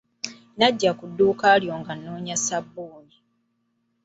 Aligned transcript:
Najja 0.57 0.91
ku 0.97 1.05
dduuka 1.11 1.47
lyo 1.61 1.73
nga 1.81 1.93
noonya 2.01 2.35
ssabuuni. 2.39 3.15